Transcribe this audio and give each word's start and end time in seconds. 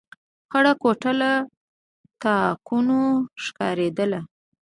خړه 0.51 0.73
کوټه 0.81 1.11
له 1.21 1.31
تاکونو 2.21 2.99
ښکارېدله. 3.43 4.19